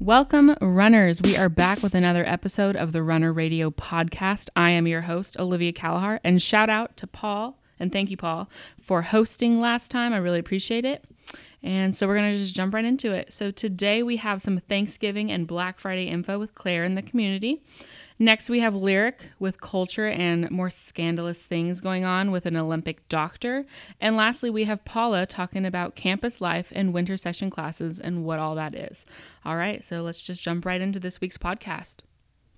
[0.00, 1.20] Welcome, runners.
[1.20, 4.48] We are back with another episode of the Runner Radio podcast.
[4.54, 8.48] I am your host, Olivia Callahar, and shout out to Paul, and thank you, Paul,
[8.80, 10.12] for hosting last time.
[10.12, 11.04] I really appreciate it.
[11.64, 13.32] And so we're going to just jump right into it.
[13.32, 17.60] So today we have some Thanksgiving and Black Friday info with Claire in the community.
[18.20, 23.08] Next, we have Lyric with culture and more scandalous things going on with an Olympic
[23.08, 23.64] doctor.
[24.00, 28.40] And lastly, we have Paula talking about campus life and winter session classes and what
[28.40, 29.06] all that is.
[29.44, 31.98] All right, so let's just jump right into this week's podcast.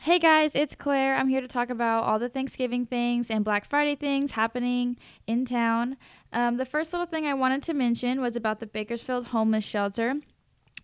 [0.00, 1.16] Hey guys, it's Claire.
[1.16, 5.46] I'm here to talk about all the Thanksgiving things and Black Friday things happening in
[5.46, 5.96] town.
[6.34, 10.16] Um, the first little thing I wanted to mention was about the Bakersfield Homeless Shelter.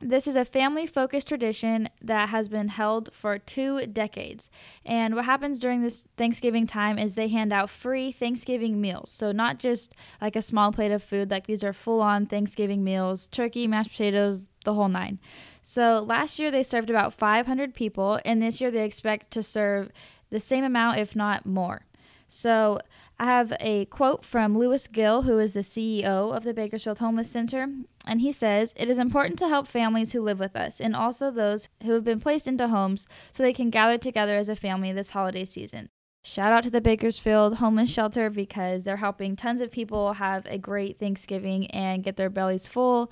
[0.04, 4.50] This is a family focused tradition that has been held for two decades.
[4.84, 9.10] And what happens during this Thanksgiving time is they hand out free Thanksgiving meals.
[9.10, 12.82] So, not just like a small plate of food, like these are full on Thanksgiving
[12.82, 15.20] meals turkey, mashed potatoes, the whole nine.
[15.62, 19.92] So, last year they served about 500 people, and this year they expect to serve
[20.30, 21.82] the same amount, if not more.
[22.28, 22.80] So,
[23.18, 27.30] I have a quote from Louis Gill, who is the CEO of the Bakersfield Homeless
[27.30, 27.68] Center,
[28.06, 31.30] and he says, It is important to help families who live with us and also
[31.30, 34.92] those who have been placed into homes so they can gather together as a family
[34.92, 35.88] this holiday season.
[36.24, 40.56] Shout out to the Bakersfield Homeless Shelter because they're helping tons of people have a
[40.56, 43.10] great Thanksgiving and get their bellies full,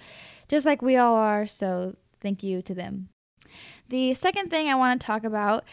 [0.48, 1.47] just like we all are.
[1.47, 3.09] So, thank you to them.
[3.89, 5.64] The second thing I want to talk about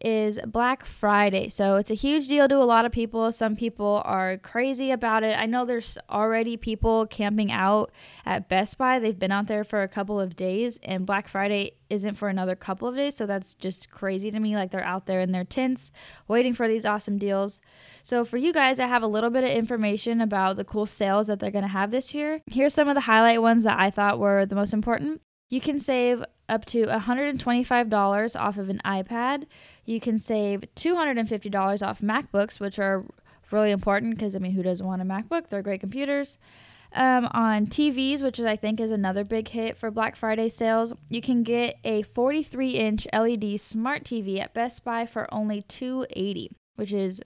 [0.00, 1.48] is Black Friday.
[1.48, 3.30] So it's a huge deal to a lot of people.
[3.32, 5.38] Some people are crazy about it.
[5.38, 7.90] I know there's already people camping out
[8.24, 8.98] at Best Buy.
[8.98, 12.56] They've been out there for a couple of days, and Black Friday isn't for another
[12.56, 13.16] couple of days.
[13.16, 14.56] So that's just crazy to me.
[14.56, 15.90] Like they're out there in their tents
[16.28, 17.60] waiting for these awesome deals.
[18.02, 21.26] So for you guys, I have a little bit of information about the cool sales
[21.28, 22.40] that they're going to have this year.
[22.46, 25.20] Here's some of the highlight ones that I thought were the most important.
[25.48, 29.44] You can save up to $125 off of an iPad.
[29.84, 33.04] You can save $250 off MacBooks, which are
[33.50, 35.48] really important because, I mean, who doesn't want a MacBook?
[35.48, 36.38] They're great computers.
[36.92, 41.20] Um, on TVs, which I think is another big hit for Black Friday sales, you
[41.20, 46.92] can get a 43 inch LED smart TV at Best Buy for only 280, which
[46.92, 47.20] is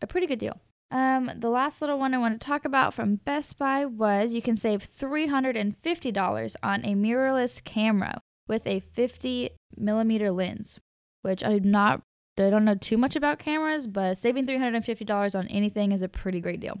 [0.00, 0.60] a pretty good deal.
[0.90, 4.40] Um, the last little one I want to talk about from Best Buy was you
[4.40, 10.78] can save $350 on a mirrorless camera with a 50 millimeter lens,
[11.22, 12.00] which I'm not,
[12.38, 16.40] I don't know too much about cameras, but saving $350 on anything is a pretty
[16.40, 16.80] great deal.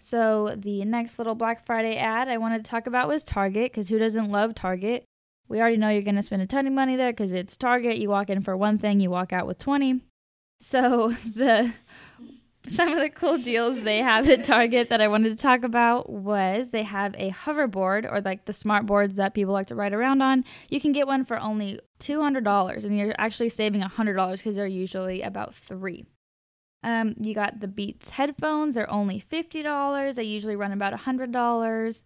[0.00, 3.88] So the next little Black Friday ad I wanted to talk about was Target, because
[3.88, 5.04] who doesn't love Target?
[5.48, 7.98] We already know you're going to spend a ton of money there because it's Target.
[7.98, 10.00] You walk in for one thing, you walk out with 20.
[10.60, 11.72] So the
[12.66, 16.08] some of the cool deals they have at Target that I wanted to talk about
[16.08, 19.92] was they have a hoverboard or like the smart boards that people like to ride
[19.92, 20.44] around on.
[20.70, 25.22] You can get one for only $200 and you're actually saving $100 because they're usually
[25.22, 26.04] about 3.
[26.82, 30.14] Um, you got the Beats headphones, they're only $50.
[30.14, 32.04] They usually run about $100.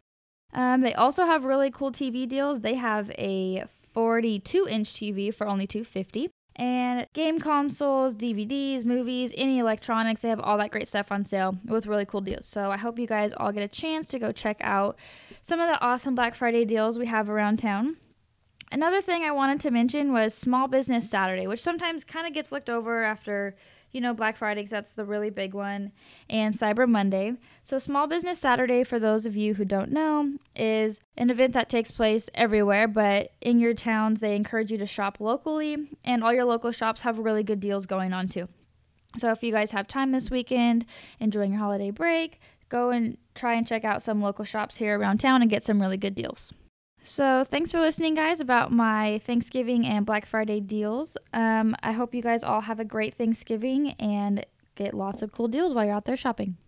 [0.55, 2.61] Um, they also have really cool TV deals.
[2.61, 9.59] They have a 42 inch TV for only 250 and game consoles, DVDs, movies, any
[9.59, 10.23] electronics.
[10.23, 12.47] They have all that great stuff on sale with really cool deals.
[12.47, 14.99] So I hope you guys all get a chance to go check out
[15.41, 17.97] some of the awesome Black Friday deals we have around town.
[18.71, 22.53] Another thing I wanted to mention was Small Business Saturday, which sometimes kind of gets
[22.53, 23.55] looked over after
[23.93, 25.93] you know, Black Friday, because that's the really big one,
[26.29, 27.35] and Cyber Monday.
[27.63, 31.69] So, Small Business Saturday, for those of you who don't know, is an event that
[31.69, 36.33] takes place everywhere, but in your towns, they encourage you to shop locally, and all
[36.33, 38.49] your local shops have really good deals going on too.
[39.17, 40.85] So, if you guys have time this weekend,
[41.19, 45.19] enjoying your holiday break, go and try and check out some local shops here around
[45.19, 46.53] town and get some really good deals.
[47.09, 51.17] So, thanks for listening, guys, about my Thanksgiving and Black Friday deals.
[51.33, 55.49] Um, I hope you guys all have a great Thanksgiving and get lots of cool
[55.49, 56.59] deals while you're out there shopping.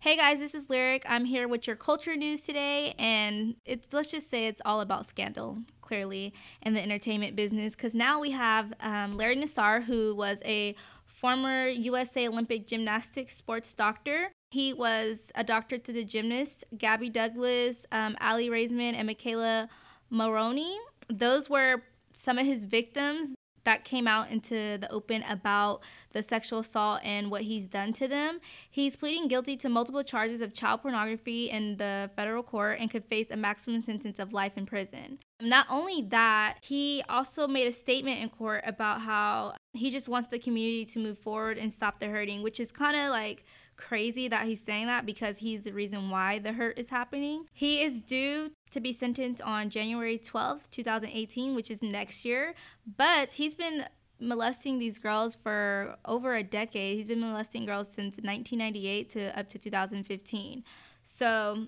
[0.00, 1.04] Hey guys, this is Lyric.
[1.06, 5.04] I'm here with your culture news today, and it's let's just say it's all about
[5.04, 6.32] scandal, clearly,
[6.62, 7.74] in the entertainment business.
[7.74, 10.74] Because now we have um, Larry Nassar, who was a
[11.04, 17.86] former USA Olympic gymnastics sports doctor he was a doctor to the gymnasts, Gabby Douglas,
[17.92, 19.68] um, Aly Raisman, and McKayla
[20.10, 20.76] Maroney.
[21.08, 21.82] Those were
[22.14, 25.82] some of his victims that came out into the open about
[26.12, 28.40] the sexual assault and what he's done to them.
[28.70, 33.04] He's pleading guilty to multiple charges of child pornography in the federal court and could
[33.04, 35.18] face a maximum sentence of life in prison.
[35.40, 40.28] Not only that, he also made a statement in court about how he just wants
[40.28, 43.44] the community to move forward and stop the hurting, which is kind of like
[43.80, 47.46] crazy that he's saying that because he's the reason why the hurt is happening.
[47.52, 52.54] He is due to be sentenced on January 12th, 2018, which is next year,
[52.96, 53.86] but he's been
[54.20, 56.98] molesting these girls for over a decade.
[56.98, 60.64] He's been molesting girls since 1998 to up to 2015.
[61.02, 61.66] So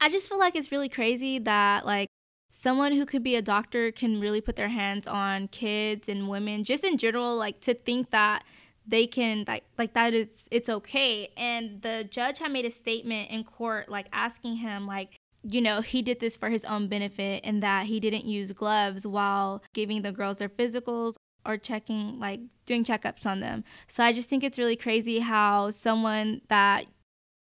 [0.00, 2.08] I just feel like it's really crazy that, like,
[2.50, 6.62] someone who could be a doctor can really put their hands on kids and women
[6.62, 8.44] just in general like to think that
[8.86, 11.28] they can like like that it's it's okay.
[11.36, 15.80] And the judge had made a statement in court like asking him like you know
[15.80, 20.02] he did this for his own benefit and that he didn't use gloves while giving
[20.02, 21.14] the girls their physicals
[21.46, 23.64] or checking like doing checkups on them.
[23.86, 26.86] So i just think it's really crazy how someone that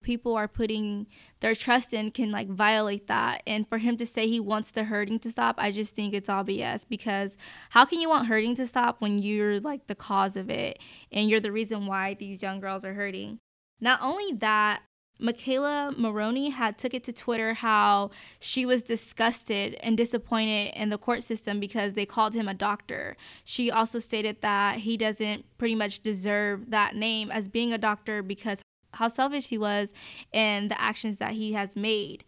[0.05, 1.09] people are putting
[1.41, 3.43] their trust in can like violate that.
[3.47, 6.29] And for him to say he wants the hurting to stop, I just think it's
[6.29, 7.37] all BS because
[7.71, 10.79] how can you want hurting to stop when you're like the cause of it
[11.11, 13.39] and you're the reason why these young girls are hurting?
[13.81, 14.83] Not only that,
[15.21, 18.11] McKayla Maroney had took it to Twitter how
[18.41, 23.17] she was disgusted and disappointed in the court system because they called him a doctor.
[23.45, 28.23] She also stated that he doesn't pretty much deserve that name as being a doctor
[28.23, 28.61] because
[28.94, 29.93] how selfish he was
[30.32, 32.25] and the actions that he has made.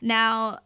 [0.00, 0.60] Now,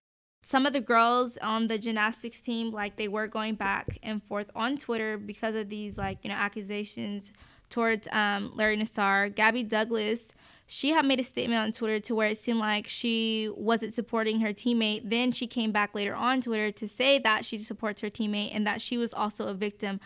[0.44, 4.50] some of the girls on the gymnastics team, like they were going back and forth
[4.54, 7.32] on Twitter because of these like you know accusations
[7.70, 9.34] towards um, Larry Nassar.
[9.34, 10.34] Gabby Douglas,
[10.66, 14.40] she had made a statement on Twitter to where it seemed like she wasn't supporting
[14.40, 15.08] her teammate.
[15.08, 18.66] Then she came back later on Twitter to say that she supports her teammate and
[18.66, 20.00] that she was also a victim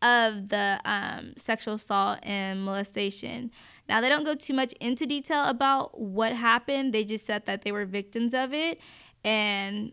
[0.00, 3.50] of the um, sexual assault and molestation.
[3.88, 6.92] Now, they don't go too much into detail about what happened.
[6.92, 8.80] They just said that they were victims of it.
[9.24, 9.92] And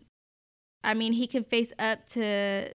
[0.82, 2.72] I mean, he can face up to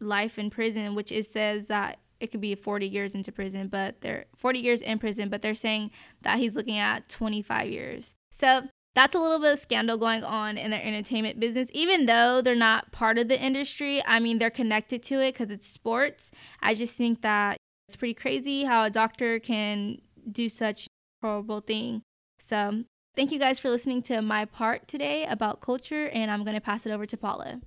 [0.00, 4.00] life in prison, which it says that it could be 40 years into prison, but
[4.00, 5.90] they're 40 years in prison, but they're saying
[6.22, 8.14] that he's looking at 25 years.
[8.30, 8.62] So
[8.94, 12.54] that's a little bit of scandal going on in their entertainment business, even though they're
[12.54, 14.02] not part of the industry.
[14.06, 16.30] I mean, they're connected to it because it's sports.
[16.62, 17.58] I just think that
[17.88, 19.98] it's pretty crazy how a doctor can
[20.30, 20.86] do such
[21.22, 22.02] horrible thing.
[22.38, 22.84] So
[23.14, 26.60] thank you guys for listening to my part today about culture, and I'm going to
[26.60, 27.60] pass it over to Paula.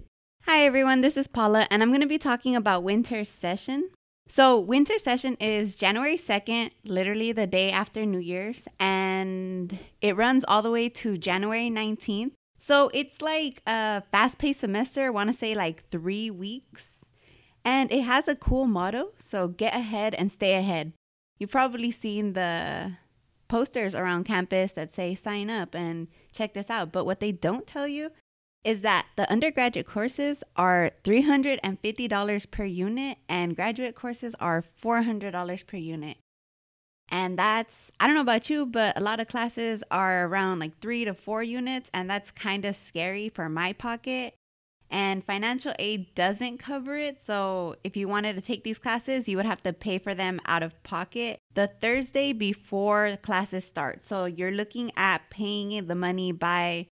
[0.44, 1.02] Hi, everyone.
[1.02, 3.90] This is Paula, and I'm going to be talking about winter session.
[4.28, 10.46] So, winter session is January 2nd, literally the day after New Year's, and it runs
[10.48, 12.34] all the way to January 19th.
[12.60, 16.86] So, it's like a fast paced semester, I want to say like three weeks.
[17.66, 19.14] And it has a cool motto.
[19.20, 20.94] So, get ahead and stay ahead.
[21.40, 22.98] You've probably seen the
[23.48, 26.92] posters around campus that say sign up and check this out.
[26.92, 28.12] But what they don't tell you
[28.64, 35.78] is that the undergraduate courses are $350 per unit and graduate courses are $400 per
[35.78, 36.18] unit.
[37.12, 40.80] And that's, I don't know about you, but a lot of classes are around like
[40.80, 44.36] three to four units, and that's kind of scary for my pocket
[44.90, 47.20] and financial aid doesn't cover it.
[47.24, 50.40] So if you wanted to take these classes, you would have to pay for them
[50.46, 54.06] out of pocket the Thursday before classes start.
[54.06, 56.88] So you're looking at paying the money by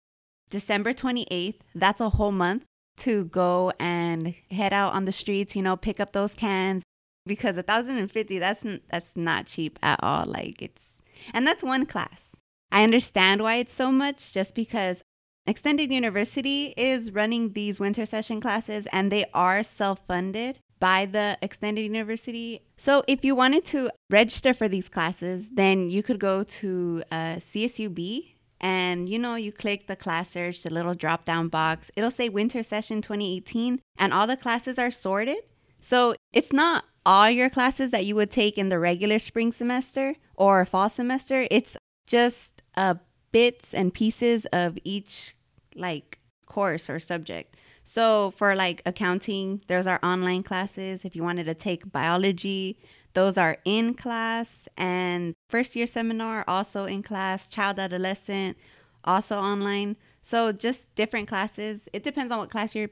[0.49, 1.59] December 28th.
[1.73, 2.63] That's a whole month
[2.97, 6.83] to go and head out on the streets, you know, pick up those cans
[7.25, 10.25] because 1050 that's that's not cheap at all.
[10.25, 11.01] Like it's
[11.33, 12.35] and that's one class.
[12.71, 15.01] I understand why it's so much just because
[15.47, 21.37] Extended University is running these winter session classes and they are self funded by the
[21.41, 22.61] Extended University.
[22.75, 27.35] So if you wanted to register for these classes, then you could go to uh,
[27.37, 31.91] CSUB and you know you click the class search the little drop down box.
[31.95, 35.37] It'll say winter session 2018 and all the classes are sorted.
[35.79, 40.15] So it's not all your classes that you would take in the regular spring semester
[40.35, 41.47] or fall semester.
[41.49, 42.95] It's just uh,
[43.31, 45.35] bits and pieces of each
[45.77, 47.55] like course or subject.
[47.83, 51.05] So for like accounting, there's our online classes.
[51.05, 52.79] If you wanted to take biology,
[53.13, 58.57] those are in class and first year seminar also in class, child adolescent
[59.03, 59.95] also online.
[60.21, 61.87] So just different classes.
[61.93, 62.89] It depends on what class you're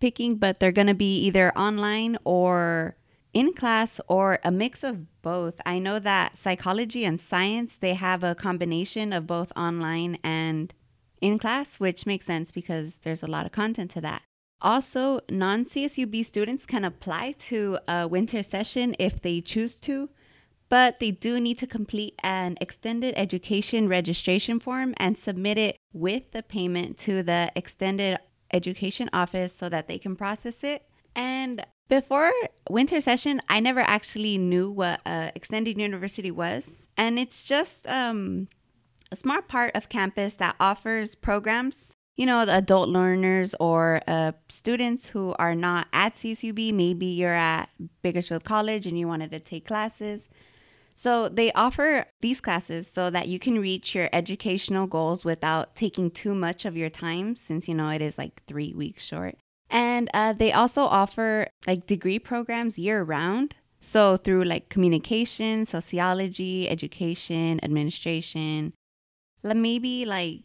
[0.00, 2.96] picking, but they're going to be either online or
[3.34, 5.60] in class or a mix of both.
[5.66, 10.72] I know that psychology and science, they have a combination of both online and
[11.20, 14.22] in class, which makes sense because there's a lot of content to that.
[14.60, 20.10] Also, non CSUB students can apply to a winter session if they choose to,
[20.68, 26.32] but they do need to complete an extended education registration form and submit it with
[26.32, 28.18] the payment to the extended
[28.52, 30.84] education office so that they can process it.
[31.14, 32.32] And before
[32.68, 38.48] winter session, I never actually knew what uh, extended university was, and it's just um,
[39.10, 44.32] a smart part of campus that offers programs you know, the adult learners or uh,
[44.48, 46.74] students who are not at CSUB.
[46.74, 47.70] Maybe you're at
[48.02, 50.28] Bakersfield College and you wanted to take classes.
[50.96, 56.10] So they offer these classes so that you can reach your educational goals without taking
[56.10, 59.36] too much of your time, since you know it is like three weeks short.
[59.70, 63.54] And uh, they also offer like degree programs year round.
[63.80, 68.72] So through like communication, sociology, education, administration,
[69.42, 70.42] maybe like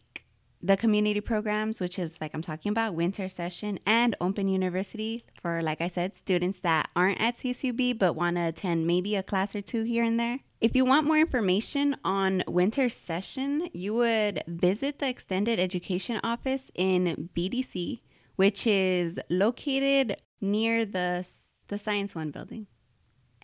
[0.63, 5.61] the community programs, which is like I'm talking about, winter session and open university for,
[5.61, 9.53] like I said, students that aren't at CSUB but want to attend maybe a class
[9.53, 10.39] or two here and there.
[10.61, 16.71] If you want more information on winter session, you would visit the extended education office
[16.73, 17.99] in BDC,
[18.37, 21.27] which is located near the
[21.67, 22.67] the Science One building.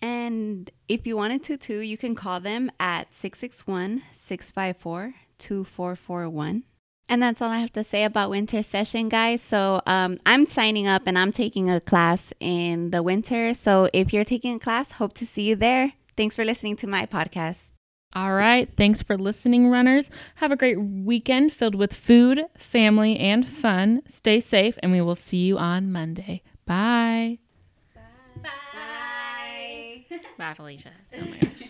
[0.02, 6.64] And if you wanted to too, you can call them at 661 654 2441.
[7.12, 9.42] And that's all I have to say about winter session, guys.
[9.42, 13.56] So um, I'm signing up and I'm taking a class in the winter.
[13.56, 15.94] So if you're taking a class, hope to see you there.
[16.16, 17.58] Thanks for listening to my podcast.
[18.14, 18.70] All right.
[18.76, 20.10] Thanks for listening, runners.
[20.36, 24.02] Have a great weekend filled with food, family, and fun.
[24.08, 26.42] Stay safe, and we will see you on Monday.
[26.66, 27.40] Bye.
[28.42, 30.06] Bye.
[30.38, 30.92] Bye, Felicia.
[31.14, 31.70] Oh my gosh.